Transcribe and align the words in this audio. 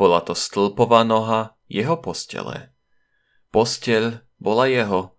Bola 0.00 0.24
to 0.24 0.32
stĺpová 0.32 1.04
noha 1.04 1.60
jeho 1.68 2.00
postele. 2.00 2.72
Posteľ 3.52 4.24
bola 4.40 4.64
jeho, 4.64 5.12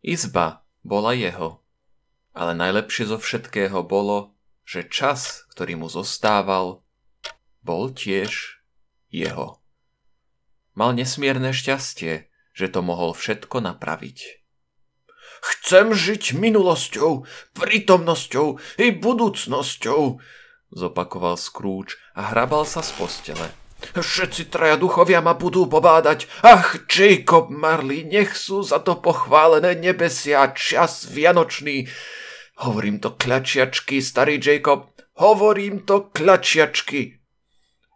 izba 0.00 0.64
bola 0.80 1.12
jeho. 1.12 1.60
Ale 2.32 2.56
najlepšie 2.56 3.12
zo 3.12 3.20
všetkého 3.20 3.84
bolo, 3.84 4.32
že 4.64 4.88
čas, 4.88 5.44
ktorý 5.52 5.76
mu 5.76 5.92
zostával, 5.92 6.80
bol 7.60 7.92
tiež 7.92 8.64
jeho. 9.12 9.60
Mal 10.72 10.96
nesmierne 10.96 11.52
šťastie, 11.52 12.32
že 12.56 12.66
to 12.72 12.80
mohol 12.80 13.12
všetko 13.12 13.60
napraviť. 13.60 14.40
Chcem 15.44 15.92
žiť 15.92 16.32
minulosťou, 16.32 17.28
prítomnosťou 17.52 18.46
i 18.80 18.86
budúcnosťou, 18.88 20.00
zopakoval 20.72 21.36
Scrooge 21.36 22.00
a 22.16 22.32
hrabal 22.32 22.64
sa 22.64 22.80
z 22.80 22.88
postele. 22.96 23.63
Všetci 23.92 24.48
traja 24.48 24.80
duchovia 24.80 25.20
ma 25.20 25.36
budú 25.36 25.68
pobádať. 25.68 26.24
Ach, 26.40 26.80
Jacob 26.88 27.52
Marley, 27.52 28.08
nech 28.08 28.32
sú 28.32 28.64
za 28.64 28.80
to 28.80 28.96
pochválené 28.96 29.76
nebesia, 29.76 30.48
čas 30.56 31.04
vianočný. 31.12 31.84
Hovorím 32.64 33.02
to 33.02 33.12
kľačiačky, 33.12 34.00
starý 34.00 34.40
Jacob, 34.40 34.94
hovorím 35.20 35.84
to 35.84 36.08
kľačiačky. 36.08 37.20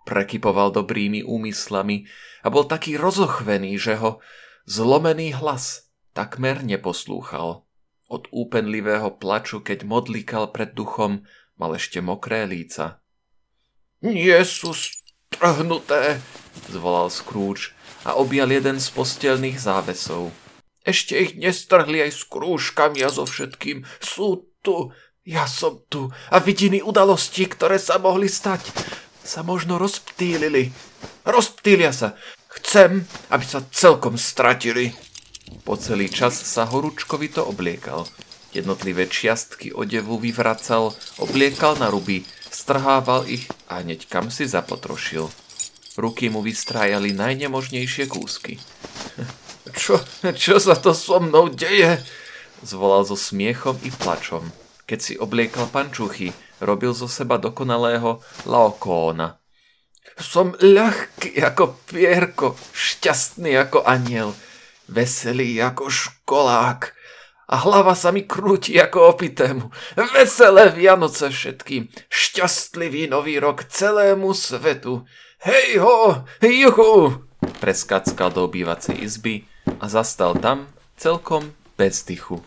Prekypoval 0.05 0.75
dobrými 0.75 1.25
úmyslami 1.25 2.05
a 2.43 2.49
bol 2.51 2.67
taký 2.67 3.01
rozochvený, 3.01 3.79
že 3.81 3.97
ho 4.03 4.21
zlomený 4.69 5.37
hlas 5.39 5.89
takmer 6.13 6.67
neposlúchal. 6.67 7.65
Od 8.09 8.25
úpenlivého 8.33 9.21
plaču, 9.21 9.61
keď 9.61 9.85
modlíkal 9.85 10.51
pred 10.51 10.73
duchom, 10.73 11.29
mal 11.61 11.77
ešte 11.77 12.01
mokré 12.01 12.49
líca. 12.49 13.05
Nie 14.01 14.43
sú 14.49 14.73
strhnuté, 15.31 16.19
zvolal 16.73 17.13
Scrooge 17.13 17.77
a 18.03 18.17
objal 18.17 18.49
jeden 18.51 18.81
z 18.81 18.89
postelných 18.91 19.61
závesov. 19.61 20.33
Ešte 20.89 21.21
ich 21.21 21.33
nestrhli 21.37 22.01
aj 22.01 22.13
s 22.17 22.23
krúžkami 22.25 23.05
a 23.05 23.13
so 23.13 23.29
všetkým. 23.29 23.85
Sú 24.01 24.49
tu, 24.65 24.91
ja 25.29 25.45
som 25.45 25.85
tu 25.93 26.09
a 26.33 26.37
vidiny 26.41 26.81
udalosti, 26.81 27.45
ktoré 27.45 27.77
sa 27.77 28.01
mohli 28.01 28.27
stať, 28.27 28.73
sa 29.21 29.45
možno 29.45 29.77
rozptýlili. 29.77 30.73
Rozptýlia 31.29 31.93
sa. 31.93 32.17
Chcem, 32.49 33.05
aby 33.29 33.45
sa 33.45 33.61
celkom 33.69 34.17
stratili. 34.17 34.97
Po 35.69 35.77
celý 35.77 36.09
čas 36.09 36.33
sa 36.35 36.65
horúčkovito 36.65 37.45
obliekal. 37.45 38.09
Jednotlivé 38.57 39.05
čiastky 39.05 39.77
odevu 39.77 40.17
vyvracal, 40.17 40.97
obliekal 41.21 41.77
na 41.77 41.93
ruby, 41.93 42.25
strhával 42.49 43.29
ich 43.29 43.45
a 43.69 43.85
hneď 43.85 44.09
kam 44.09 44.33
si 44.33 44.49
zapotrošil. 44.49 45.29
Ruky 46.01 46.33
mu 46.33 46.41
vystrájali 46.41 47.13
najnemožnejšie 47.13 48.09
kúsky. 48.09 48.57
Čo, 49.79 50.01
čo 50.33 50.57
sa 50.57 50.75
to 50.81 50.97
so 50.97 51.21
mnou 51.21 51.53
deje? 51.53 52.01
Zvolal 52.65 53.05
so 53.05 53.15
smiechom 53.15 53.77
i 53.85 53.93
plačom. 53.93 54.49
Keď 54.89 54.99
si 54.99 55.15
obliekal 55.21 55.69
pančuchy, 55.69 56.33
robil 56.65 56.97
zo 56.97 57.05
seba 57.05 57.37
dokonalého 57.37 58.25
laokóna. 58.49 59.37
Som 60.17 60.57
ľahký 60.57 61.37
ako 61.45 61.85
pierko, 61.85 62.57
šťastný 62.73 63.61
ako 63.61 63.85
aniel– 63.85 64.33
veselý 64.89 65.61
ako 65.61 65.93
školák 65.93 66.97
a 67.49 67.55
hlava 67.65 67.97
sa 67.97 68.13
mi 68.13 68.29
krúti 68.29 68.77
ako 68.77 69.17
opitému. 69.17 69.73
Veselé 69.97 70.69
Vianoce 70.69 71.33
všetkým, 71.33 71.89
šťastlivý 72.13 73.09
nový 73.09 73.41
rok 73.41 73.65
celému 73.65 74.37
svetu. 74.37 75.09
Hej 75.41 75.81
ho, 75.81 76.29
juhu! 76.45 77.25
Preskackal 77.59 78.29
do 78.37 78.45
obývacej 78.45 79.01
izby 79.01 79.49
a 79.81 79.89
zastal 79.89 80.37
tam 80.37 80.69
celkom 81.01 81.57
bez 81.81 82.05
dychu. 82.05 82.45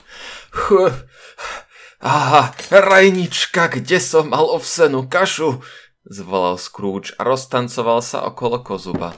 Aha, 2.02 2.54
rajnička, 2.70 3.74
kde 3.74 3.98
som 4.02 4.30
mal 4.30 4.46
ovsenú 4.54 5.06
kašu? 5.06 5.62
Zvolal 6.02 6.58
Scrooge 6.58 7.14
a 7.18 7.24
roztancoval 7.24 8.02
sa 8.02 8.26
okolo 8.26 8.66
kozuba. 8.66 9.14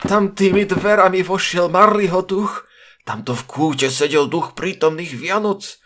Tam 0.00 0.32
tými 0.32 0.64
dverami 0.64 1.20
vošiel 1.20 1.68
Marliho 1.68 2.24
duch, 2.24 2.64
tamto 3.06 3.38
v 3.38 3.46
kúte 3.46 3.86
sedel 3.86 4.26
duch 4.26 4.58
prítomných 4.58 5.14
Vianoc. 5.14 5.78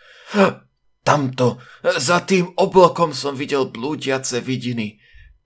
Tamto, 1.05 1.61
za 1.85 2.25
tým 2.25 2.49
oblokom 2.57 3.13
som 3.13 3.37
videl 3.37 3.69
blúdiace 3.69 4.41
vidiny. 4.41 4.97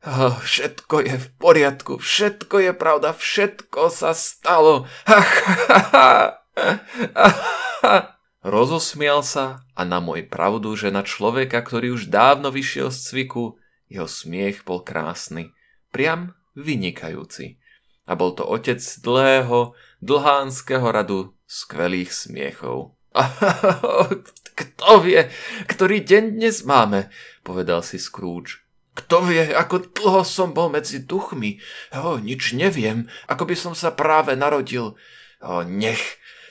Všetko 0.06 0.96
je 1.04 1.16
v 1.20 1.28
poriadku, 1.36 2.00
všetko 2.00 2.56
je 2.64 2.72
pravda, 2.72 3.12
všetko 3.12 3.92
sa 3.92 4.16
stalo. 4.16 4.88
Rozosmial 8.46 9.26
sa 9.26 9.66
a 9.74 9.82
na 9.84 9.98
môj 9.98 10.30
pravdu, 10.30 10.78
že 10.78 10.94
na 10.94 11.02
človeka, 11.02 11.66
ktorý 11.66 11.98
už 11.98 12.14
dávno 12.14 12.54
vyšiel 12.54 12.94
z 12.94 13.00
cviku, 13.12 13.58
jeho 13.90 14.06
smiech 14.06 14.62
bol 14.64 14.86
krásny, 14.86 15.50
priam 15.90 16.38
vynikajúci 16.54 17.58
a 18.06 18.14
bol 18.14 18.38
to 18.38 18.46
otec 18.46 18.78
dlhého, 19.02 19.74
dlhánskeho 20.06 20.86
radu 20.94 21.35
skvelých 21.46 22.12
smiechov. 22.12 22.98
Kto 24.60 25.04
vie, 25.04 25.28
ktorý 25.68 26.04
deň 26.04 26.40
dnes 26.40 26.64
máme, 26.64 27.12
povedal 27.44 27.84
si 27.84 28.00
Scrooge. 28.00 28.64
Kto 28.96 29.28
vie, 29.28 29.52
ako 29.52 29.92
dlho 29.92 30.24
som 30.24 30.56
bol 30.56 30.72
medzi 30.72 31.04
duchmi? 31.04 31.60
O, 31.92 32.16
nič 32.16 32.56
neviem, 32.56 33.12
ako 33.28 33.52
by 33.52 33.56
som 33.60 33.74
sa 33.76 33.92
práve 33.92 34.32
narodil. 34.40 34.96
O, 35.44 35.68
nech, 35.68 36.00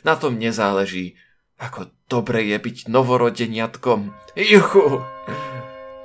na 0.04 0.20
tom 0.20 0.36
nezáleží. 0.36 1.16
Ako 1.56 1.88
dobre 2.12 2.44
je 2.44 2.60
byť 2.60 2.92
novorodeniatkom. 2.92 4.12
Juchu! 4.36 5.00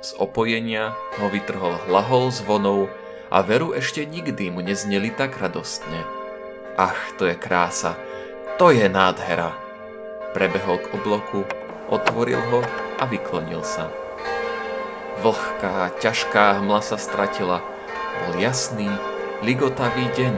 Z 0.00 0.16
opojenia 0.16 0.96
ho 1.20 1.28
vytrhol 1.28 1.76
hlahol 1.84 2.32
zvonov 2.32 2.88
a 3.28 3.44
veru 3.44 3.76
ešte 3.76 4.08
nikdy 4.08 4.48
mu 4.48 4.64
nezneli 4.64 5.12
tak 5.12 5.36
radostne. 5.36 6.08
Ach, 6.80 6.96
to 7.20 7.28
je 7.28 7.36
krása, 7.36 8.00
to 8.60 8.68
je 8.68 8.92
nádhera. 8.92 9.56
Prebehol 10.36 10.84
k 10.84 10.92
obloku, 10.92 11.48
otvoril 11.88 12.36
ho 12.52 12.60
a 13.00 13.08
vyklonil 13.08 13.64
sa. 13.64 13.88
Vlhká, 15.24 15.96
ťažká 15.96 16.60
hmla 16.60 16.84
sa 16.84 17.00
stratila. 17.00 17.64
Bol 18.20 18.36
jasný, 18.36 18.92
ligotavý 19.40 20.12
deň. 20.12 20.36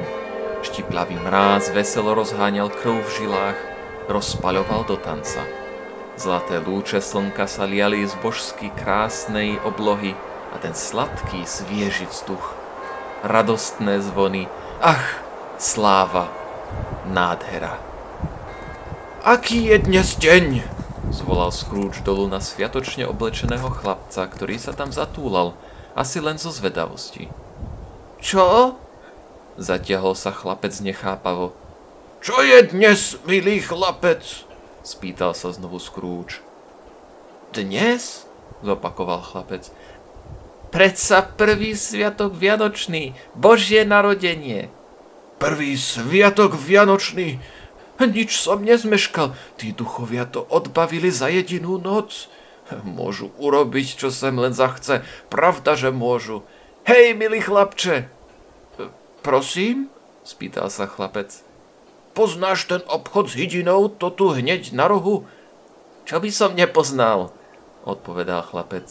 Štiplavý 0.63 1.19
mráz 1.19 1.75
veselo 1.75 2.15
rozháňal 2.15 2.71
krv 2.71 3.03
v 3.03 3.11
žilách, 3.11 3.59
rozpaľoval 4.07 4.87
do 4.87 4.95
tanca. 5.03 5.43
Zlaté 6.15 6.63
lúče 6.63 7.03
slnka 7.03 7.51
sa 7.51 7.67
liali 7.67 8.07
z 8.07 8.15
božsky 8.23 8.71
krásnej 8.71 9.59
oblohy 9.67 10.15
a 10.55 10.63
ten 10.63 10.79
sladký, 10.79 11.43
svieži 11.43 12.07
vzduch 12.07 12.55
radostné 13.27 13.99
zvony. 13.99 14.47
Ach, 14.79 15.19
sláva, 15.59 16.31
nádhera. 17.11 17.92
Aký 19.23 19.71
je 19.71 19.79
dnes 19.79 20.19
deň? 20.19 20.67
Zvolal 21.15 21.55
Scrooge 21.55 22.03
dolu 22.03 22.27
na 22.27 22.43
sviatočne 22.43 23.07
oblečeného 23.07 23.71
chlapca, 23.71 24.27
ktorý 24.27 24.59
sa 24.59 24.75
tam 24.75 24.91
zatúlal, 24.91 25.55
asi 25.95 26.19
len 26.19 26.43
zo 26.43 26.51
zvedavosti. 26.51 27.31
Čo? 28.19 28.75
Zatiahol 29.55 30.19
sa 30.19 30.35
chlapec 30.35 30.75
nechápavo. 30.83 31.55
Čo 32.19 32.43
je 32.43 32.67
dnes, 32.67 33.15
milý 33.23 33.63
chlapec? 33.63 34.27
Spýtal 34.83 35.39
sa 35.39 35.55
znovu 35.55 35.79
Scrooge. 35.79 36.43
Dnes? 37.55 38.27
Zopakoval 38.67 39.23
chlapec. 39.23 39.71
Predsa 40.75 41.31
prvý 41.31 41.79
sviatok 41.79 42.35
Vianočný, 42.35 43.15
Božie 43.39 43.87
narodenie. 43.87 44.67
Prvý 45.39 45.79
sviatok 45.79 46.59
Vianočný? 46.59 47.39
Nič 48.01 48.41
som 48.41 48.65
nezmeškal, 48.65 49.37
tí 49.61 49.71
duchovia 49.77 50.25
to 50.25 50.43
odbavili 50.49 51.13
za 51.13 51.29
jedinú 51.29 51.77
noc. 51.77 52.31
Môžu 52.87 53.31
urobiť, 53.37 54.01
čo 54.01 54.09
sem 54.09 54.33
len 54.39 54.57
zachce, 54.57 55.05
pravda, 55.29 55.77
že 55.77 55.93
môžu. 55.93 56.43
Hej, 56.89 57.15
milý 57.15 57.45
chlapče! 57.45 58.09
Prosím? 59.23 59.93
spýtal 60.27 60.71
sa 60.71 60.91
chlapec. 60.91 61.43
Poznáš 62.13 62.67
ten 62.69 62.83
obchod 62.91 63.31
s 63.31 63.39
hydinou, 63.39 63.89
to 63.89 64.11
tu 64.11 64.35
hneď 64.35 64.75
na 64.75 64.91
rohu? 64.91 65.25
Čo 66.05 66.19
by 66.19 66.31
som 66.35 66.59
nepoznal, 66.59 67.31
odpovedal 67.87 68.43
chlapec. 68.43 68.87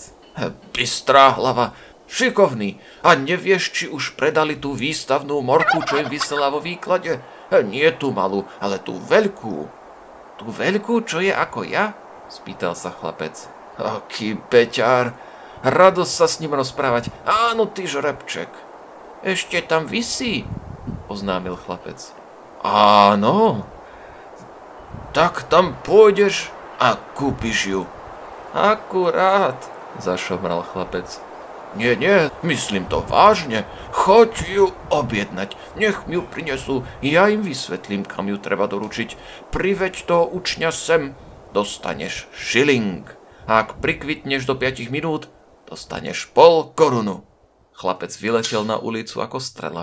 Bystrá 0.72 1.36
hlava, 1.36 1.76
šikovný. 2.08 2.80
A 3.04 3.16
nevieš, 3.16 3.64
či 3.72 3.86
už 3.88 4.16
predali 4.20 4.60
tú 4.60 4.76
výstavnú 4.76 5.40
morku, 5.44 5.84
čo 5.88 6.00
im 6.00 6.08
vysela 6.12 6.52
vo 6.52 6.60
výklade? 6.60 7.24
Nie 7.60 7.92
tú 7.92 8.16
malú, 8.16 8.48
ale 8.64 8.80
tú 8.80 8.96
veľkú. 8.96 9.68
Tú 10.40 10.46
veľkú, 10.48 11.04
čo 11.04 11.20
je 11.20 11.36
ako 11.36 11.68
ja? 11.68 11.92
Spýtal 12.32 12.80
sa 12.80 12.96
chlapec. 12.96 13.36
Aký 13.76 14.40
beťar. 14.40 15.12
Radosť 15.62 16.14
sa 16.16 16.26
s 16.32 16.40
ním 16.40 16.56
rozprávať. 16.56 17.12
Áno, 17.28 17.68
ty 17.68 17.84
žrebček. 17.86 18.48
Ešte 19.22 19.62
tam 19.62 19.86
visí, 19.86 20.48
oznámil 21.12 21.60
chlapec. 21.60 22.00
Áno. 22.66 23.68
Tak 25.12 25.46
tam 25.52 25.76
pôjdeš 25.84 26.50
a 26.80 26.96
kúpiš 26.96 27.60
ju. 27.68 27.82
Akurát, 28.56 29.60
zašomral 30.00 30.66
chlapec. 30.66 31.22
Nie, 31.72 31.96
nie, 31.96 32.28
myslím 32.44 32.84
to 32.92 33.00
vážne. 33.00 33.64
Choď 33.96 34.32
ju 34.52 34.66
objednať. 34.92 35.56
Nech 35.80 36.04
mi 36.04 36.20
ju 36.20 36.24
prinesú. 36.28 36.84
Ja 37.00 37.32
im 37.32 37.48
vysvetlím, 37.48 38.04
kam 38.04 38.28
ju 38.28 38.36
treba 38.36 38.68
doručiť. 38.68 39.16
Priveď 39.56 40.04
toho 40.04 40.28
učňa 40.28 40.70
sem. 40.76 41.16
Dostaneš 41.56 42.28
šiling. 42.36 43.08
A 43.48 43.64
ak 43.64 43.80
prikvitneš 43.80 44.44
do 44.48 44.60
5 44.60 44.92
minút, 44.92 45.32
dostaneš 45.64 46.28
pol 46.36 46.76
korunu. 46.76 47.24
Chlapec 47.72 48.12
vyletel 48.20 48.68
na 48.68 48.76
ulicu 48.76 49.24
ako 49.24 49.40
strela. 49.40 49.82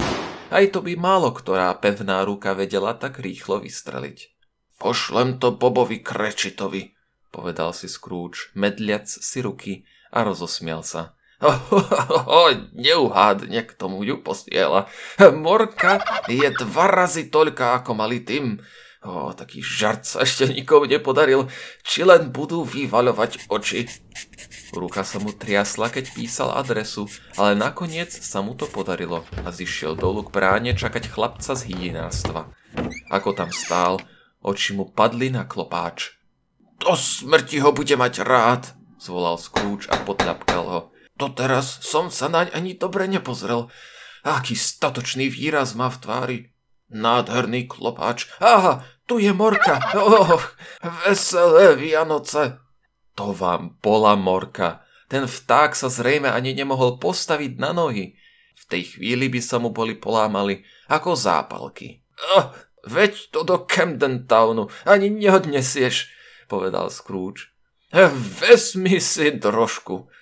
Aj 0.49 0.65
to 0.69 0.81
by 0.81 0.97
málo 0.97 1.33
ktorá 1.33 1.73
pevná 1.77 2.25
ruka 2.25 2.53
vedela 2.53 2.97
tak 2.97 3.21
rýchlo 3.21 3.61
vystreliť. 3.65 4.33
Pošlem 4.79 5.43
to 5.43 5.51
Bobovi 5.51 5.99
Krečitovi, 5.99 6.95
povedal 7.35 7.75
si 7.75 7.91
Scrooge, 7.91 8.55
medliac 8.55 9.11
si 9.11 9.43
ruky 9.43 9.83
a 10.15 10.23
rozosmial 10.23 10.87
sa. 10.87 11.18
Neuhádne 12.75 13.63
k 13.63 13.71
tomu 13.79 14.03
ju 14.03 14.19
posiela. 14.19 14.91
Morka 15.19 16.03
je 16.27 16.51
dva 16.51 16.91
razy 16.91 17.31
toľka 17.31 17.83
ako 17.83 17.95
malý 17.95 18.27
tým. 18.27 18.59
O, 18.99 19.31
taký 19.31 19.63
žart 19.63 20.03
sa 20.03 20.27
ešte 20.27 20.51
nikomu 20.51 20.91
nepodaril, 20.91 21.47
či 21.87 22.03
len 22.03 22.35
budú 22.35 22.67
vyvaľovať 22.67 23.47
oči. 23.47 23.87
Ruka 24.75 25.07
sa 25.07 25.23
mu 25.23 25.31
triasla, 25.31 25.87
keď 25.87 26.19
písal 26.19 26.51
adresu, 26.51 27.07
ale 27.39 27.55
nakoniec 27.55 28.11
sa 28.11 28.43
mu 28.43 28.59
to 28.59 28.67
podarilo 28.67 29.23
a 29.47 29.55
zišiel 29.55 29.95
dolu 29.95 30.27
k 30.27 30.35
bráne 30.35 30.75
čakať 30.75 31.15
chlapca 31.15 31.55
z 31.55 31.63
hydináctva. 31.71 32.51
Ako 33.15 33.39
tam 33.39 33.55
stál, 33.55 34.03
oči 34.43 34.75
mu 34.75 34.91
padli 34.91 35.31
na 35.31 35.47
klopáč. 35.47 36.19
Do 36.83 36.99
smrti 36.99 37.63
ho 37.63 37.71
bude 37.71 37.95
mať 37.95 38.27
rád, 38.27 38.75
zvolal 38.99 39.39
Scrooge 39.39 39.87
a 39.89 39.97
potľapkal 40.03 40.67
ho. 40.67 40.81
Doteraz 41.19 41.83
som 41.83 42.15
sa 42.15 42.31
naň 42.31 42.55
ani 42.55 42.79
dobre 42.79 43.11
nepozrel. 43.11 43.67
Aký 44.23 44.55
statočný 44.55 45.27
výraz 45.27 45.75
má 45.75 45.91
v 45.91 45.99
tvári. 45.99 46.39
Nádherný 46.95 47.67
klopáč. 47.67 48.31
Aha, 48.39 48.87
tu 49.05 49.19
je 49.19 49.35
morka. 49.35 49.83
Oh, 49.99 50.39
veselé 51.05 51.75
Vianoce. 51.75 52.63
To 53.19 53.35
vám 53.35 53.83
bola 53.83 54.15
morka. 54.15 54.87
Ten 55.11 55.27
vták 55.27 55.75
sa 55.75 55.91
zrejme 55.91 56.31
ani 56.31 56.55
nemohol 56.55 57.03
postaviť 57.03 57.59
na 57.59 57.75
nohy. 57.75 58.15
V 58.55 58.63
tej 58.71 58.95
chvíli 58.95 59.27
by 59.27 59.41
sa 59.43 59.59
mu 59.59 59.75
boli 59.75 59.99
polámali 59.99 60.63
ako 60.87 61.19
zápalky. 61.19 62.07
Oh, 62.39 62.55
veď 62.87 63.35
to 63.35 63.43
do 63.43 63.67
Camden 63.67 64.31
Townu 64.31 64.71
ani 64.87 65.11
neodnesieš, 65.11 66.15
povedal 66.47 66.95
Scrooge. 66.95 67.51
Vezmi 68.39 69.01
si 69.01 69.35
trošku. 69.35 70.13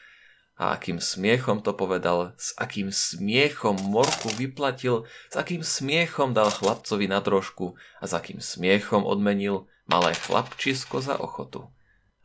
A 0.56 0.72
akým 0.72 1.04
smiechom 1.04 1.60
to 1.60 1.76
povedal, 1.76 2.32
s 2.40 2.56
akým 2.56 2.88
smiechom 2.88 3.76
morku 3.76 4.32
vyplatil, 4.40 5.04
s 5.28 5.36
akým 5.36 5.60
smiechom 5.60 6.32
dal 6.32 6.48
chlapcovi 6.48 7.04
na 7.04 7.20
drožku 7.20 7.76
a 8.00 8.08
s 8.08 8.16
akým 8.16 8.40
smiechom 8.40 9.04
odmenil 9.04 9.68
malé 9.84 10.16
chlapčisko 10.16 11.04
za 11.04 11.20
ochotu. 11.20 11.68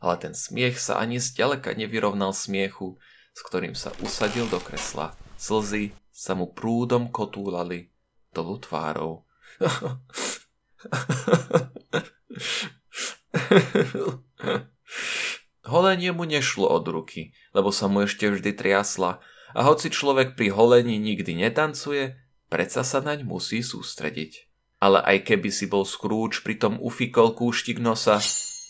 Ale 0.00 0.16
ten 0.16 0.32
smiech 0.32 0.80
sa 0.80 0.96
ani 0.96 1.20
zďaleka 1.20 1.76
nevyrovnal 1.76 2.32
smiechu, 2.32 2.96
s 3.36 3.40
ktorým 3.44 3.76
sa 3.76 3.92
usadil 4.00 4.48
do 4.48 4.64
kresla. 4.64 5.12
Slzy 5.36 5.92
sa 6.08 6.32
mu 6.32 6.48
prúdom 6.48 7.12
kotúlali 7.12 7.92
dolu 8.32 8.56
tvárou. 8.56 9.28
Holenie 15.62 16.10
mu 16.10 16.26
nešlo 16.26 16.66
od 16.66 16.86
ruky, 16.90 17.30
lebo 17.54 17.70
sa 17.70 17.86
mu 17.86 18.02
ešte 18.02 18.26
vždy 18.26 18.50
triasla 18.58 19.22
a 19.54 19.60
hoci 19.62 19.94
človek 19.94 20.34
pri 20.34 20.50
holení 20.50 20.98
nikdy 20.98 21.38
netancuje, 21.38 22.18
predsa 22.50 22.82
sa 22.82 22.98
naň 22.98 23.22
musí 23.22 23.62
sústrediť. 23.62 24.50
Ale 24.82 24.98
aj 24.98 25.30
keby 25.30 25.54
si 25.54 25.70
bol 25.70 25.86
skrúč, 25.86 26.42
pritom 26.42 26.82
ufikol 26.82 27.38
kúštik 27.38 27.78
nosa, 27.78 28.18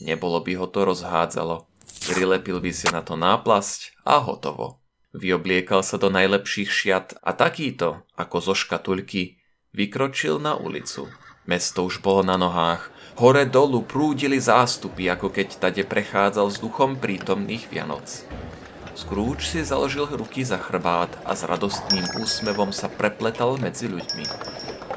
nebolo 0.05 0.45
by 0.45 0.53
ho 0.61 0.69
to 0.69 0.85
rozhádzalo. 0.85 1.65
Prilepil 2.05 2.61
by 2.61 2.73
si 2.75 2.93
na 2.93 3.01
to 3.01 3.17
náplasť 3.17 4.05
a 4.05 4.21
hotovo. 4.21 4.85
Vyobliekal 5.17 5.81
sa 5.81 5.97
do 5.97 6.13
najlepších 6.13 6.69
šiat 6.69 7.07
a 7.25 7.33
takýto, 7.33 8.05
ako 8.21 8.53
zo 8.53 8.55
škatulky, 8.57 9.41
vykročil 9.73 10.37
na 10.41 10.57
ulicu. 10.61 11.09
Mesto 11.49 11.89
už 11.89 12.05
bolo 12.05 12.21
na 12.21 12.37
nohách 12.37 12.93
Hore 13.23 13.47
dolu 13.47 13.87
prúdili 13.87 14.43
zástupy, 14.43 15.07
ako 15.07 15.31
keď 15.31 15.63
tade 15.63 15.87
prechádzal 15.87 16.51
s 16.51 16.59
duchom 16.59 16.99
prítomných 16.99 17.71
Vianoc. 17.71 18.27
Scrooge 18.99 19.47
si 19.47 19.63
založil 19.63 20.11
ruky 20.11 20.43
za 20.43 20.59
chrbát 20.59 21.07
a 21.23 21.39
s 21.39 21.47
radostným 21.47 22.03
úsmevom 22.19 22.75
sa 22.75 22.91
prepletal 22.91 23.63
medzi 23.63 23.87
ľuďmi. 23.87 24.27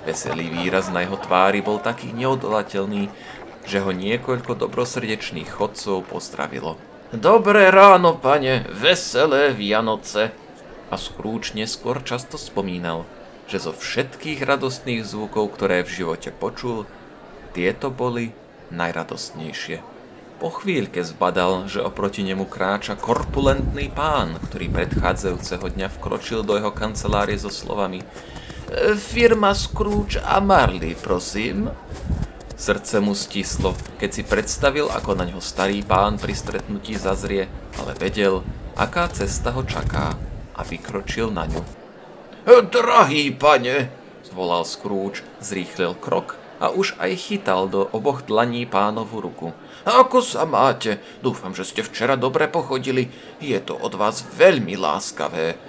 Veselý 0.10 0.50
výraz 0.50 0.90
na 0.90 1.06
jeho 1.06 1.22
tvári 1.22 1.62
bol 1.62 1.78
taký 1.78 2.18
neodolateľný, 2.18 3.14
že 3.70 3.78
ho 3.86 3.94
niekoľko 3.94 4.58
dobrosrdečných 4.58 5.46
chodcov 5.46 6.10
pozdravilo. 6.10 6.82
Dobré 7.14 7.70
ráno, 7.70 8.18
pane, 8.18 8.66
veselé 8.74 9.54
Vianoce. 9.54 10.34
A 10.90 10.98
Scrooge 10.98 11.54
neskôr 11.54 12.02
často 12.02 12.42
spomínal, 12.42 13.06
že 13.46 13.62
zo 13.62 13.70
všetkých 13.70 14.42
radostných 14.42 15.06
zvukov, 15.06 15.54
ktoré 15.54 15.86
v 15.86 15.94
živote 15.94 16.34
počul, 16.34 16.90
tieto 17.56 17.88
boli 17.88 18.36
najradostnejšie. 18.76 19.80
Po 20.36 20.52
chvíľke 20.52 21.00
zbadal, 21.00 21.72
že 21.72 21.80
oproti 21.80 22.20
nemu 22.20 22.44
kráča 22.52 23.00
korpulentný 23.00 23.88
pán, 23.88 24.36
ktorý 24.52 24.68
predchádzajúceho 24.68 25.64
dňa 25.64 25.88
vkročil 25.96 26.44
do 26.44 26.60
jeho 26.60 26.76
kancelárie 26.76 27.40
so 27.40 27.48
slovami 27.48 28.04
Firma 29.00 29.56
Scrooge 29.56 30.20
a 30.20 30.44
Marley, 30.44 31.00
prosím. 31.00 31.72
Srdce 32.60 33.00
mu 33.00 33.16
stislo, 33.16 33.76
keď 33.96 34.10
si 34.12 34.24
predstavil, 34.28 34.92
ako 34.92 35.16
na 35.16 35.24
ňo 35.28 35.40
starý 35.40 35.80
pán 35.88 36.20
pri 36.20 36.36
stretnutí 36.36 37.00
zazrie, 37.00 37.48
ale 37.80 37.96
vedel, 37.96 38.44
aká 38.76 39.08
cesta 39.08 39.56
ho 39.56 39.64
čaká 39.64 40.20
a 40.52 40.62
vykročil 40.68 41.32
na 41.32 41.48
ňu. 41.48 41.64
Drahý 42.46 43.32
pane, 43.32 43.88
zvolal 44.28 44.68
Scrooge, 44.68 45.24
zrýchlil 45.40 45.96
krok 45.96 46.36
a 46.60 46.72
už 46.72 46.96
aj 46.98 47.12
chytal 47.20 47.68
do 47.68 47.88
oboch 47.92 48.24
dlaní 48.24 48.64
pánovu 48.66 49.20
ruku. 49.20 49.52
Ako 49.86 50.24
sa 50.24 50.48
máte? 50.48 50.98
Dúfam, 51.22 51.54
že 51.54 51.68
ste 51.68 51.86
včera 51.86 52.18
dobre 52.18 52.50
pochodili. 52.50 53.12
Je 53.38 53.60
to 53.62 53.78
od 53.78 53.94
vás 53.94 54.24
veľmi 54.24 54.74
láskavé. 54.80 55.60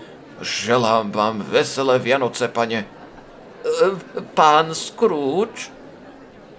Želám 0.41 1.13
vám 1.13 1.45
veselé 1.45 2.01
Vianoce, 2.01 2.49
pane. 2.49 2.85
E, 2.85 3.89
pán 4.33 4.73
Scrooge? 4.73 5.73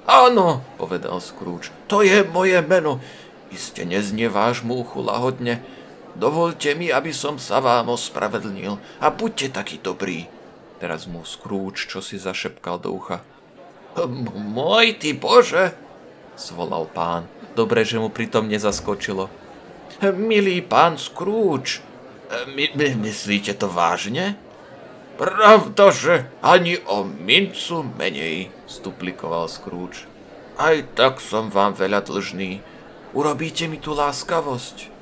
Áno, 0.06 0.62
povedal 0.78 1.18
Scrooge. 1.18 1.74
To 1.90 2.04
je 2.04 2.22
moje 2.28 2.62
meno. 2.62 3.02
Iste 3.48 3.88
neznie 3.88 4.28
váš 4.28 4.62
múchu 4.62 5.00
lahodne. 5.02 5.64
Dovolte 6.18 6.74
mi, 6.74 6.90
aby 6.90 7.14
som 7.14 7.38
sa 7.38 7.62
vám 7.62 7.94
ospravedlnil 7.94 8.82
a 8.98 9.08
buďte 9.14 9.54
taký 9.54 9.78
dobrý. 9.78 10.26
Teraz 10.78 11.06
mu 11.06 11.22
Scrooge 11.22 11.86
čo 11.90 12.02
si 12.02 12.18
zašepkal 12.18 12.82
do 12.82 12.94
ucha. 12.94 13.22
Môj 14.38 15.02
ty 15.02 15.18
Bože, 15.18 15.74
zvolal 16.38 16.86
pán. 16.86 17.26
Dobre, 17.58 17.82
že 17.82 17.98
mu 17.98 18.14
pritom 18.14 18.46
nezaskočilo. 18.46 19.34
Milý 20.14 20.62
pán 20.62 21.02
Scrooge, 21.02 21.82
my, 22.54 22.78
my, 22.78 22.88
myslíte 23.10 23.58
to 23.58 23.66
vážne? 23.66 24.38
Pravda, 25.18 25.90
že 25.90 26.30
ani 26.46 26.78
o 26.86 27.02
mincu 27.02 27.82
menej, 27.98 28.54
stuplikoval 28.70 29.50
Scrooge. 29.50 30.06
Aj 30.62 30.78
tak 30.94 31.18
som 31.18 31.50
vám 31.50 31.74
veľa 31.74 32.06
dlžný. 32.06 32.62
Urobíte 33.18 33.66
mi 33.66 33.82
tú 33.82 33.98
láskavosť? 33.98 34.94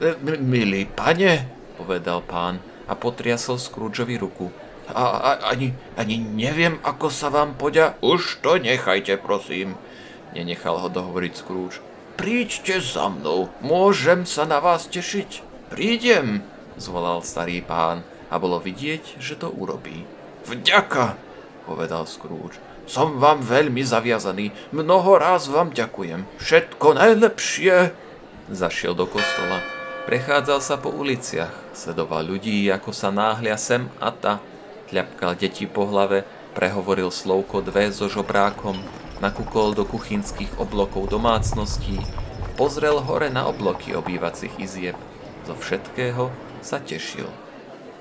M- 0.00 0.40
milý 0.40 0.88
pane, 0.88 1.44
povedal 1.76 2.24
pán 2.24 2.64
a 2.88 2.96
potriasol 2.96 3.60
Scroogeovi 3.60 4.16
ruku. 4.16 4.48
A, 4.88 5.04
a, 5.04 5.30
ani, 5.52 5.76
ani 6.00 6.16
neviem, 6.16 6.80
ako 6.80 7.12
sa 7.12 7.28
vám 7.28 7.56
poďa... 7.60 8.00
Už 8.00 8.40
to 8.40 8.56
nechajte, 8.56 9.20
prosím. 9.20 9.76
Nenechal 10.32 10.80
ho 10.80 10.88
dohovoriť 10.88 11.32
Scrooge. 11.36 11.80
Príďte 12.18 12.82
za 12.82 13.06
mnou, 13.12 13.52
môžem 13.62 14.26
sa 14.26 14.42
na 14.48 14.58
vás 14.58 14.90
tešiť. 14.90 15.44
Prídem, 15.70 16.42
zvolal 16.74 17.22
starý 17.22 17.62
pán 17.62 18.02
a 18.26 18.40
bolo 18.42 18.58
vidieť, 18.58 19.20
že 19.22 19.38
to 19.38 19.52
urobí. 19.52 20.02
Vďaka, 20.48 21.14
povedal 21.68 22.08
Scrooge. 22.08 22.58
Som 22.88 23.20
vám 23.20 23.44
veľmi 23.44 23.84
zaviazaný, 23.84 24.50
mnoho 24.72 25.20
ráz 25.20 25.52
vám 25.52 25.76
ďakujem. 25.76 26.24
Všetko 26.40 26.96
najlepšie. 26.96 27.92
Zašiel 28.48 28.96
do 28.96 29.04
kostola. 29.04 29.60
Prechádzal 30.08 30.64
sa 30.64 30.80
po 30.80 30.88
uliciach, 30.88 31.52
sledoval 31.76 32.24
ľudí, 32.24 32.64
ako 32.72 32.96
sa 32.96 33.12
náhlia 33.12 33.60
sem 33.60 33.92
a 34.00 34.08
ta 34.08 34.40
Tľapkal 34.88 35.36
deti 35.36 35.68
po 35.68 35.84
hlave, 35.84 36.24
prehovoril 36.56 37.12
slovko 37.12 37.60
dve 37.60 37.92
so 37.92 38.08
žobrákom, 38.08 38.80
nakúkol 39.20 39.76
do 39.76 39.84
kuchynských 39.84 40.56
oblokov 40.56 41.12
domácností, 41.12 42.00
pozrel 42.56 43.04
hore 43.04 43.28
na 43.28 43.44
obloky 43.44 43.92
obývacích 43.92 44.56
izieb. 44.56 44.96
Zo 45.44 45.52
všetkého 45.52 46.32
sa 46.64 46.80
tešil. 46.80 47.28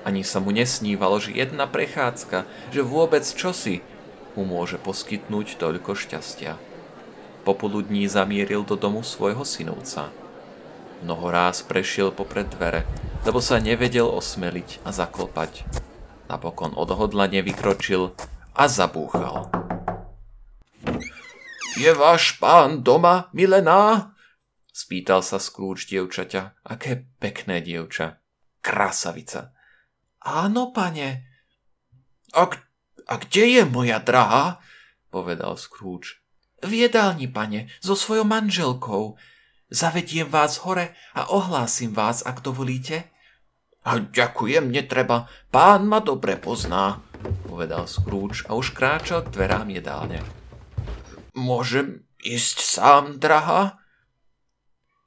Ani 0.08 0.24
sa 0.24 0.40
mu 0.40 0.56
nesnívalo, 0.56 1.20
že 1.20 1.36
jedna 1.36 1.68
prechádzka, 1.68 2.48
že 2.72 2.82
vôbec 2.88 3.28
čosi 3.28 3.84
mu 4.40 4.48
môže 4.48 4.80
poskytnúť 4.80 5.60
toľko 5.60 5.92
šťastia. 5.92 6.56
Popoludní 7.44 8.08
zamieril 8.08 8.64
do 8.64 8.80
domu 8.80 9.04
svojho 9.04 9.44
synovca. 9.44 10.08
Mnoho 11.04 11.28
ráz 11.30 11.68
prešiel 11.68 12.16
popred 12.16 12.48
dvere, 12.48 12.88
lebo 13.28 13.44
sa 13.44 13.60
nevedel 13.60 14.08
osmeliť 14.08 14.82
a 14.88 14.96
zaklopať. 14.96 15.68
Napokon 16.28 16.76
odhodlane 16.76 17.40
vykročil 17.40 18.12
a 18.52 18.68
zabúchal. 18.68 19.48
Je 21.80 21.92
váš 21.96 22.36
pán 22.36 22.84
doma, 22.84 23.32
milená? 23.32 24.12
Spýtal 24.74 25.24
sa 25.24 25.40
Scrooge 25.40 25.88
dievčaťa. 25.88 26.68
Aké 26.68 27.08
pekné 27.18 27.64
dievča. 27.64 28.20
Krasavica. 28.60 29.56
Áno, 30.22 30.76
pane. 30.76 31.24
A, 32.36 32.52
a 33.08 33.14
kde 33.24 33.44
je 33.58 33.64
moja 33.64 34.04
drahá? 34.04 34.60
Povedal 35.08 35.56
Scrooge. 35.56 36.20
V 36.60 36.86
jedálni, 36.86 37.32
pane, 37.32 37.72
so 37.80 37.96
svojou 37.96 38.26
manželkou. 38.26 39.16
Zavediem 39.70 40.28
vás 40.28 40.60
hore 40.66 40.98
a 41.16 41.30
ohlásim 41.32 41.94
vás, 41.94 42.26
ak 42.26 42.44
dovolíte. 42.44 43.08
A 43.88 44.04
ďakujem, 44.04 44.68
netreba. 44.68 45.32
Pán 45.48 45.88
ma 45.88 46.04
dobre 46.04 46.36
pozná, 46.36 47.00
povedal 47.48 47.88
Scrooge 47.88 48.44
a 48.52 48.60
už 48.60 48.76
kráčal 48.76 49.24
k 49.24 49.32
dverám 49.32 49.72
jedálne. 49.72 50.20
Môžem 51.32 52.04
ísť 52.20 52.60
sám, 52.60 53.16
drahá? 53.24 53.80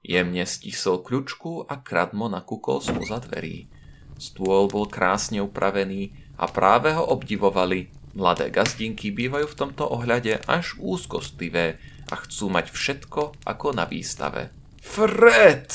Jemne 0.00 0.49
stisol 0.49 1.04
kľučku 1.04 1.68
a 1.68 1.76
kradmo 1.76 2.32
nakúkol 2.32 2.80
spoza 2.80 3.20
dverí. 3.20 3.68
Stôl 4.16 4.72
bol 4.72 4.88
krásne 4.88 5.44
upravený 5.44 6.16
a 6.40 6.49
práve 6.49 6.96
ho 6.96 7.04
obdivovali. 7.04 7.92
Mladé 8.16 8.49
gazdinky 8.49 9.12
bývajú 9.12 9.44
v 9.44 9.58
tomto 9.60 9.92
ohľade 9.92 10.40
až 10.49 10.80
úzkostlivé 10.80 11.76
a 12.08 12.16
chcú 12.16 12.49
mať 12.49 12.72
všetko 12.72 13.44
ako 13.44 13.76
na 13.76 13.84
výstave. 13.84 14.56
Fred! 14.80 15.68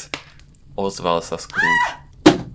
Ozval 0.74 1.22
sa 1.22 1.38
Scrooge. 1.38 2.05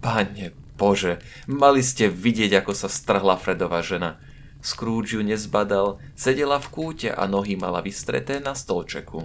Pane 0.01 0.57
Bože, 0.81 1.21
mali 1.45 1.85
ste 1.85 2.09
vidieť, 2.09 2.65
ako 2.65 2.73
sa 2.73 2.89
strhla 2.89 3.37
Fredová 3.37 3.85
žena. 3.85 4.17
Scrooge 4.65 5.17
ju 5.17 5.21
nezbadal, 5.21 6.01
sedela 6.17 6.57
v 6.61 6.69
kúte 6.73 7.09
a 7.13 7.25
nohy 7.29 7.57
mala 7.57 7.85
vystreté 7.85 8.41
na 8.41 8.57
stolčeku. 8.57 9.25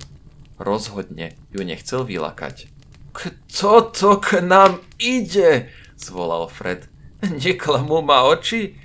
Rozhodne 0.59 1.35
ju 1.51 1.63
nechcel 1.63 2.07
vylakať. 2.07 2.71
Kto 3.15 3.91
to 3.95 4.19
k 4.19 4.43
nám 4.43 4.83
ide? 4.99 5.71
zvolal 5.95 6.51
Fred. 6.51 6.91
Neklamú 7.23 8.03
ma 8.03 8.27
oči? 8.27 8.75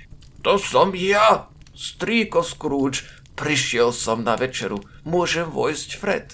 To 0.43 0.55
som 0.55 0.95
ja, 0.95 1.51
strýko 1.75 2.43
Scrooge. 2.43 3.03
Prišiel 3.35 3.91
som 3.91 4.23
na 4.23 4.35
večeru. 4.39 4.79
Môžem 5.03 5.47
vojsť, 5.47 5.89
Fred? 5.99 6.27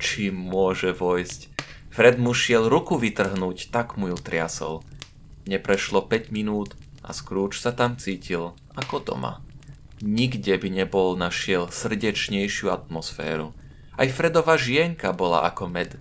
Či 0.00 0.32
môže 0.32 0.92
vojsť? 0.96 1.51
Fred 1.92 2.16
mu 2.16 2.32
šiel 2.32 2.72
ruku 2.72 2.96
vytrhnúť, 2.96 3.68
tak 3.68 4.00
mu 4.00 4.08
ju 4.08 4.16
triasol. 4.16 4.80
Neprešlo 5.44 6.08
5 6.08 6.32
minút 6.32 6.72
a 7.04 7.12
Scrooge 7.12 7.60
sa 7.60 7.68
tam 7.76 8.00
cítil 8.00 8.56
ako 8.72 9.04
doma. 9.04 9.44
Nikde 10.00 10.56
by 10.56 10.72
nebol 10.72 11.20
našiel 11.20 11.68
srdečnejšiu 11.68 12.72
atmosféru. 12.72 13.52
Aj 13.92 14.08
Fredova 14.08 14.56
žienka 14.56 15.12
bola 15.12 15.44
ako 15.44 15.68
med. 15.68 16.00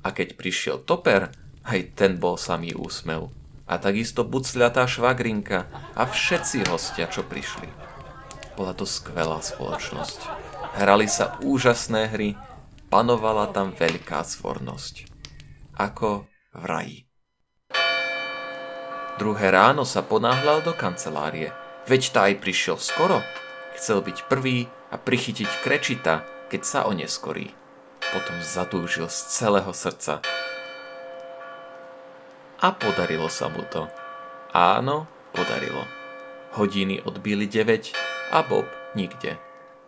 A 0.00 0.16
keď 0.16 0.40
prišiel 0.40 0.80
Toper, 0.80 1.28
aj 1.60 1.92
ten 1.92 2.16
bol 2.16 2.40
samý 2.40 2.72
úsmev. 2.72 3.28
A 3.68 3.76
takisto 3.76 4.24
bucľatá 4.24 4.88
švagrinka 4.88 5.68
a 5.92 6.08
všetci 6.08 6.72
hostia, 6.72 7.04
čo 7.04 7.20
prišli. 7.20 7.68
Bola 8.56 8.72
to 8.72 8.88
skvelá 8.88 9.44
spoločnosť. 9.44 10.24
Hrali 10.80 11.04
sa 11.04 11.36
úžasné 11.44 12.16
hry, 12.16 12.32
panovala 12.88 13.52
tam 13.52 13.76
veľká 13.76 14.24
svornosť. 14.24 15.07
Ako 15.78 16.26
v 16.58 16.62
raji. 16.66 16.98
Druhé 19.18 19.54
ráno 19.54 19.86
sa 19.86 20.02
ponáhľal 20.02 20.66
do 20.66 20.74
kancelárie– 20.74 21.54
Veď 21.88 22.12
tá 22.12 22.28
aj 22.28 22.44
prišiel 22.44 22.76
skoro. 22.76 23.24
Chcel 23.80 24.04
byť 24.04 24.28
prvý 24.28 24.68
a 24.92 25.00
prichytiť 25.00 25.64
krečita, 25.64 26.20
keď 26.52 26.60
sa 26.60 26.80
oneskorí. 26.84 27.48
Potom 28.12 28.36
zatúžil 28.44 29.08
z 29.08 29.18
celého 29.32 29.72
srdca. 29.72 30.20
A 32.60 32.68
podarilo 32.76 33.32
sa 33.32 33.48
mu 33.48 33.64
to. 33.72 33.88
Áno, 34.52 35.08
podarilo. 35.32 35.88
Hodiny 36.60 37.00
odbili 37.08 37.48
9 37.48 37.96
a 38.36 38.44
Bob 38.44 38.68
nikde. 38.92 39.40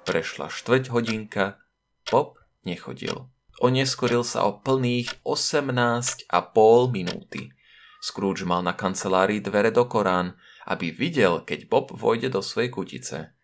Prešla 0.09 0.49
štvrť 0.49 0.89
hodinka, 0.89 1.61
Bob 2.09 2.41
nechodil. 2.65 3.29
Oneskoril 3.61 4.25
sa 4.25 4.49
o 4.49 4.57
plných 4.59 5.21
18 5.23 6.27
a 6.33 6.41
pol 6.41 6.89
minúty. 6.89 7.53
Scrooge 8.01 8.49
mal 8.49 8.65
na 8.65 8.73
kancelárii 8.73 9.45
dvere 9.45 9.69
do 9.69 9.85
Korán 9.85 10.33
aby 10.71 10.95
videl, 10.95 11.43
keď 11.43 11.67
Bob 11.67 11.87
vojde 11.91 12.31
do 12.31 12.45
svojej 12.45 12.71
kutice. 12.71 13.35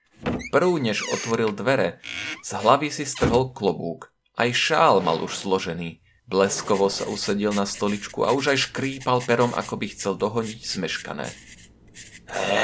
Prv, 0.55 0.71
než 0.79 1.03
otvoril 1.11 1.51
dvere, 1.51 1.99
z 2.47 2.51
hlavy 2.55 2.89
si 2.95 3.03
strhol 3.03 3.51
klobúk. 3.51 4.15
Aj 4.39 4.49
šál 4.55 5.03
mal 5.03 5.19
už 5.19 5.35
složený. 5.35 6.01
Bleskovo 6.27 6.91
sa 6.91 7.07
usedil 7.07 7.55
na 7.55 7.67
stoličku 7.67 8.27
a 8.27 8.35
už 8.35 8.55
aj 8.55 8.71
škrípal 8.71 9.23
perom, 9.23 9.55
ako 9.55 9.79
by 9.79 9.87
chcel 9.95 10.15
dohoniť 10.19 10.59
zmeškané. 10.59 11.27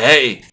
Hej, 0.02 0.46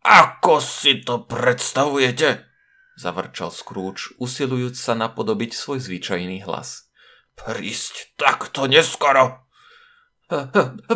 ako 0.00 0.60
si 0.64 1.04
to 1.04 1.28
predstavujete? 1.28 2.53
Zavrčal 2.94 3.50
Scrooge, 3.50 4.14
usilujúc 4.22 4.78
sa 4.78 4.94
napodobiť 4.94 5.50
svoj 5.50 5.82
zvyčajný 5.82 6.46
hlas. 6.46 6.86
Prísť 7.34 8.14
takto 8.14 8.70
neskoro. 8.70 9.50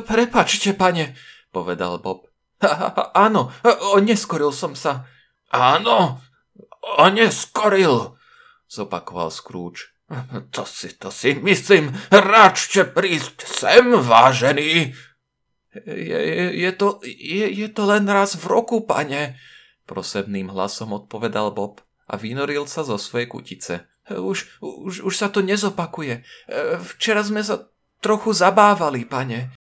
Prepačte, 0.07 0.79
pane, 0.79 1.19
povedal 1.51 1.99
Bob. 1.99 2.31
Áno, 3.27 3.51
oneskoril 3.99 4.55
som 4.55 4.79
sa. 4.79 5.11
Áno, 5.51 6.23
oneskoril, 7.03 8.15
zopakoval 8.71 9.35
Scrooge. 9.35 9.91
To 10.55 10.65
si, 10.65 10.95
to 10.97 11.11
si 11.13 11.37
myslím, 11.37 11.93
ráčte 12.09 12.87
prísť 12.87 13.45
sem, 13.45 13.91
vážený. 13.93 14.95
Je, 15.85 16.19
je, 16.23 16.47
je, 16.65 16.71
to, 16.73 17.03
je, 17.05 17.47
je 17.53 17.69
to 17.69 17.83
len 17.85 18.09
raz 18.09 18.39
v 18.39 18.45
roku, 18.49 18.87
pane, 18.87 19.37
prosebným 19.85 20.49
hlasom 20.49 20.97
odpovedal 20.97 21.53
Bob 21.53 21.85
a 22.09 22.17
vynoril 22.17 22.65
sa 22.65 22.83
zo 22.83 22.97
svojej 22.97 23.29
kutice. 23.29 23.85
Už, 24.09 24.49
už, 24.65 25.05
už 25.05 25.15
sa 25.15 25.29
to 25.29 25.45
nezopakuje. 25.45 26.25
Včera 26.97 27.21
sme 27.21 27.45
sa 27.45 27.69
trochu 28.01 28.33
zabávali, 28.33 29.05
pane. 29.05 29.53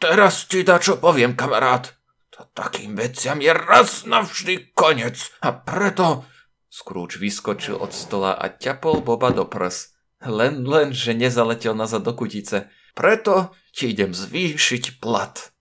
Teraz 0.00 0.48
ti 0.48 0.64
da 0.64 0.80
čo 0.80 0.96
poviem, 0.96 1.36
kamarát, 1.36 1.92
to 2.32 2.48
takým 2.56 2.96
veciam 2.98 3.38
je 3.38 3.52
raz 3.52 4.08
navždy 4.08 4.74
konec 4.74 5.30
a 5.44 5.52
preto... 5.52 6.26
Scrooge 6.66 7.22
vyskočil 7.22 7.78
od 7.78 7.94
stola 7.94 8.34
a 8.34 8.50
ťapol 8.50 8.98
Boba 9.06 9.30
do 9.30 9.46
prs. 9.46 9.94
Len, 10.24 10.66
len, 10.66 10.90
že 10.90 11.14
nezaletel 11.14 11.76
nazad 11.78 12.02
do 12.02 12.16
kutice. 12.16 12.66
Preto 12.98 13.54
ti 13.70 13.94
idem 13.94 14.10
zvýšiť 14.10 14.98
plat. 14.98 15.54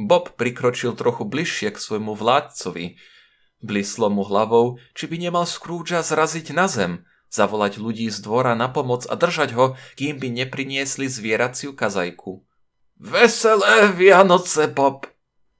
Bob 0.00 0.32
prikročil 0.36 0.96
trochu 0.96 1.28
bližšie 1.28 1.72
k 1.72 1.76
svojmu 1.76 2.16
vládcovi. 2.16 2.96
Blislo 3.66 4.06
mu 4.06 4.22
hlavou, 4.22 4.78
či 4.94 5.10
by 5.10 5.18
nemal 5.18 5.42
Scroogea 5.42 6.06
zraziť 6.06 6.54
na 6.54 6.70
zem, 6.70 7.02
zavolať 7.34 7.82
ľudí 7.82 8.06
z 8.06 8.22
dvora 8.22 8.54
na 8.54 8.70
pomoc 8.70 9.02
a 9.10 9.18
držať 9.18 9.50
ho, 9.58 9.74
kým 9.98 10.22
by 10.22 10.30
nepriniesli 10.30 11.10
zvieraciu 11.10 11.74
kazajku. 11.74 12.46
Veselé 12.96 13.90
Vianoce, 13.92 14.70
Bob! 14.70 15.10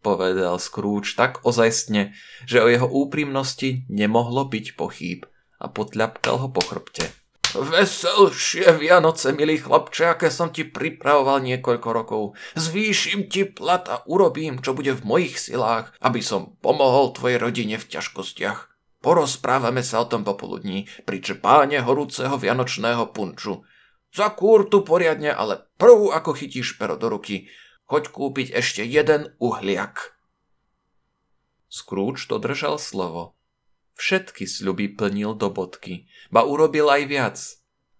povedal 0.06 0.62
Scrooge 0.62 1.18
tak 1.18 1.42
ozajstne, 1.42 2.14
že 2.46 2.62
o 2.62 2.70
jeho 2.70 2.86
úprimnosti 2.86 3.82
nemohlo 3.90 4.46
byť 4.46 4.78
pochýb 4.78 5.26
a 5.58 5.66
potľapkal 5.66 6.46
ho 6.46 6.48
po 6.54 6.62
chrbte. 6.62 7.10
Veselšie 7.54 8.74
Vianoce, 8.74 9.30
milý 9.30 9.62
chlapče, 9.62 10.18
aké 10.18 10.32
som 10.32 10.50
ti 10.50 10.66
pripravoval 10.66 11.44
niekoľko 11.46 11.88
rokov. 11.94 12.22
Zvýšim 12.58 13.30
ti 13.30 13.46
plat 13.46 13.86
a 13.86 14.02
urobím, 14.10 14.58
čo 14.58 14.74
bude 14.74 14.96
v 14.96 15.06
mojich 15.06 15.38
silách, 15.38 15.94
aby 16.02 16.18
som 16.24 16.58
pomohol 16.58 17.14
tvojej 17.14 17.38
rodine 17.38 17.76
v 17.78 17.86
ťažkostiach. 17.86 18.74
Porozprávame 19.04 19.86
sa 19.86 20.02
o 20.02 20.10
tom 20.10 20.26
popoludní 20.26 20.90
pri 21.06 21.22
čpáne 21.22 21.78
horúceho 21.84 22.34
vianočného 22.34 23.14
punču. 23.14 23.62
Zakúr 24.10 24.66
tu 24.66 24.82
poriadne, 24.82 25.30
ale 25.30 25.68
prv 25.78 26.10
ako 26.10 26.34
chytíš 26.34 26.74
pero 26.80 26.98
do 26.98 27.12
ruky, 27.12 27.46
choď 27.86 28.10
kúpiť 28.10 28.48
ešte 28.56 28.82
jeden 28.82 29.36
uhliak. 29.38 30.16
Scrooge 31.70 32.24
dodržal 32.26 32.80
slovo. 32.80 33.35
Všetky 33.96 34.44
sľuby 34.44 34.92
plnil 34.92 35.40
do 35.40 35.48
bodky, 35.48 36.04
ba 36.28 36.44
urobil 36.44 36.92
aj 36.92 37.02
viac. 37.08 37.36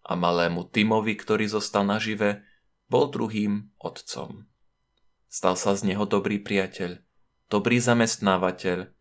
A 0.05 0.13
malému 0.15 0.69
Timovi, 0.69 1.17
ktorý 1.17 1.49
zostal 1.49 1.89
nažive, 1.89 2.45
bol 2.87 3.09
druhým 3.09 3.73
otcom. 3.81 4.47
Stal 5.27 5.57
sa 5.57 5.73
z 5.75 5.91
neho 5.91 6.05
dobrý 6.07 6.39
priateľ, 6.39 7.01
dobrý 7.49 7.81
zamestnávateľ 7.81 8.93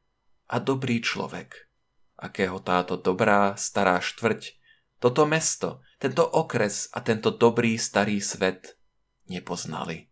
a 0.50 0.56
dobrý 0.58 1.04
človek, 1.04 1.70
akého 2.18 2.58
táto 2.64 2.98
dobrá 2.98 3.54
stará 3.60 4.00
štvrť, 4.02 4.58
toto 4.98 5.28
mesto, 5.28 5.84
tento 6.00 6.24
okres 6.24 6.90
a 6.96 7.04
tento 7.04 7.30
dobrý 7.30 7.76
starý 7.78 8.24
svet 8.24 8.80
nepoznali. 9.28 10.10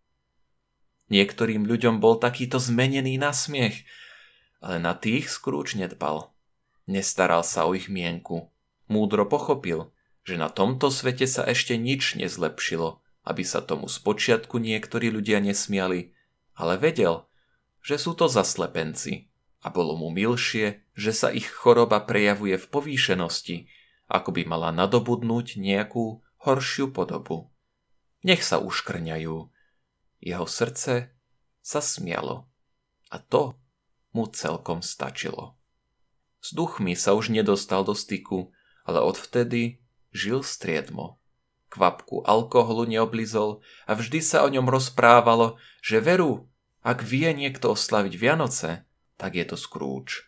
Niektorým 1.09 1.63
ľuďom 1.65 1.97
bol 2.03 2.19
takýto 2.19 2.59
zmenený 2.59 3.17
na 3.17 3.31
smiech, 3.33 3.85
ale 4.63 4.79
na 4.83 4.93
tých 4.97 5.29
Scrooge 5.29 5.77
nedbal. 5.79 6.32
Nestaral 6.85 7.47
sa 7.47 7.63
o 7.63 7.71
ich 7.73 7.87
mienku. 7.87 8.51
Múdro 8.91 9.23
pochopil, 9.23 9.91
že 10.27 10.35
na 10.35 10.51
tomto 10.51 10.91
svete 10.91 11.27
sa 11.27 11.47
ešte 11.47 11.79
nič 11.79 12.19
nezlepšilo, 12.19 12.99
aby 13.23 13.43
sa 13.47 13.63
tomu 13.63 13.87
spočiatku 13.87 14.59
niektorí 14.59 15.07
ľudia 15.11 15.39
nesmiali, 15.39 16.11
ale 16.59 16.75
vedel, 16.75 17.23
že 17.79 17.95
sú 17.95 18.15
to 18.15 18.27
zaslepenci 18.27 19.31
a 19.63 19.71
bolo 19.71 19.95
mu 19.95 20.11
milšie, 20.11 20.83
že 20.95 21.11
sa 21.15 21.31
ich 21.31 21.47
choroba 21.47 22.03
prejavuje 22.03 22.59
v 22.59 22.65
povýšenosti, 22.67 23.57
ako 24.11 24.35
by 24.35 24.43
mala 24.43 24.75
nadobudnúť 24.75 25.55
nejakú 25.55 26.19
horšiu 26.43 26.91
podobu. 26.91 27.51
Nech 28.27 28.43
sa 28.43 28.59
uškrňajú. 28.59 29.35
Jeho 30.23 30.47
srdce 30.47 31.11
sa 31.63 31.79
smialo. 31.79 32.47
A 33.11 33.19
to 33.19 33.55
mu 34.15 34.27
celkom 34.31 34.79
stačilo. 34.83 35.55
S 36.43 36.51
duchmi 36.51 36.91
sa 37.00 37.15
už 37.15 37.31
nedostal 37.31 37.88
do 37.88 37.95
styku, 37.95 38.51
ale 38.83 39.00
odvtedy 39.00 39.79
žil 40.12 40.43
striedmo. 40.43 41.23
Kvapku 41.71 42.27
alkoholu 42.27 42.83
neoblizol 42.83 43.63
a 43.88 43.95
vždy 43.95 44.19
sa 44.19 44.43
o 44.43 44.51
ňom 44.51 44.67
rozprávalo, 44.67 45.55
že 45.79 46.03
veru, 46.03 46.51
ak 46.83 47.01
vie 47.01 47.31
niekto 47.31 47.71
oslaviť 47.71 48.13
Vianoce, 48.19 48.83
tak 49.15 49.39
je 49.39 49.45
to 49.47 49.55
Scrooge. 49.55 50.27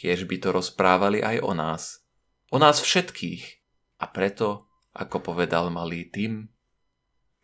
Kiež 0.00 0.24
by 0.24 0.40
to 0.40 0.48
rozprávali 0.50 1.20
aj 1.20 1.44
o 1.44 1.52
nás. 1.52 2.00
O 2.48 2.56
nás 2.56 2.80
všetkých. 2.80 3.60
A 4.00 4.08
preto, 4.08 4.64
ako 4.96 5.20
povedal 5.20 5.68
malý 5.68 6.08
Tim, 6.08 6.48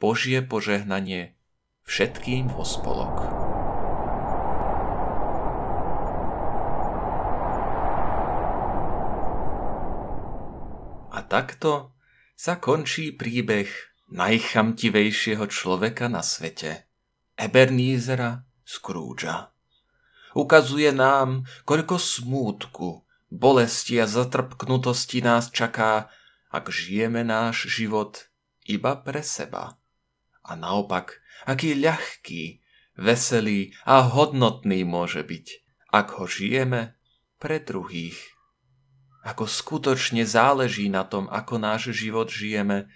Božie 0.01 0.41
požehnanie 0.41 1.37
všetkým 1.85 2.49
vo 2.49 2.65
spolok. 2.65 3.44
Takto 11.27 11.97
sa 12.35 12.61
končí 12.61 13.15
príbeh 13.15 13.69
najchamtivejšieho 14.13 15.45
človeka 15.49 16.13
na 16.13 16.21
svete, 16.21 16.87
Ebernízera 17.35 18.47
Scroogea 18.63 19.55
ukazuje 20.35 20.91
nám, 20.91 21.47
koľko 21.65 21.97
smútku, 21.97 23.07
bolesti 23.31 24.03
a 24.03 24.07
zatrpknutosti 24.11 25.23
nás 25.23 25.49
čaká, 25.55 26.11
ak 26.51 26.71
žijeme 26.71 27.23
náš 27.23 27.71
život 27.71 28.29
iba 28.67 28.99
pre 28.99 29.23
seba. 29.23 29.79
A 30.45 30.53
naopak, 30.59 31.23
aký 31.49 31.79
ľahký, 31.79 32.61
veselý 32.99 33.73
a 33.89 34.05
hodnotný 34.05 34.85
môže 34.85 35.25
byť, 35.25 35.47
ak 35.91 36.07
ho 36.21 36.27
žijeme 36.29 36.95
pre 37.41 37.59
druhých. 37.63 38.34
Ako 39.25 39.49
skutočne 39.49 40.29
záleží 40.29 40.93
na 40.93 41.01
tom, 41.09 41.33
ako 41.33 41.57
náš 41.57 41.97
život 41.97 42.29
žijeme, 42.29 42.93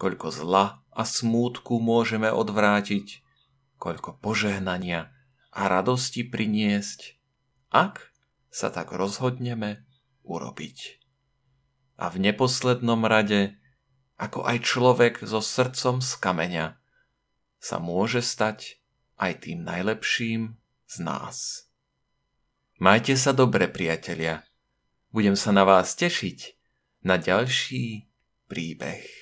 koľko 0.00 0.32
zla 0.32 0.80
a 0.88 1.02
smútku 1.04 1.76
môžeme 1.76 2.32
odvrátiť, 2.32 3.20
koľko 3.76 4.16
požehnania 4.24 5.12
a 5.52 5.68
radosti 5.68 6.24
priniesť, 6.24 7.20
ak 7.68 8.08
sa 8.48 8.72
tak 8.72 8.96
rozhodneme 8.96 9.84
urobiť. 10.24 11.04
A 12.00 12.08
v 12.08 12.16
neposlednom 12.32 13.04
rade, 13.04 13.60
ako 14.16 14.48
aj 14.48 14.58
človek 14.64 15.14
so 15.20 15.44
srdcom 15.44 16.00
z 16.00 16.12
kameňa, 16.16 16.66
sa 17.60 17.76
môže 17.76 18.24
stať 18.24 18.80
aj 19.20 19.46
tým 19.46 19.62
najlepším 19.62 20.56
z 20.88 20.96
nás. 21.04 21.68
Majte 22.82 23.14
sa 23.14 23.30
dobre, 23.30 23.70
priatelia. 23.70 24.42
Budem 25.12 25.36
sa 25.36 25.52
na 25.52 25.68
vás 25.68 25.92
tešiť 25.92 26.56
na 27.04 27.20
ďalší 27.20 28.08
príbeh. 28.48 29.21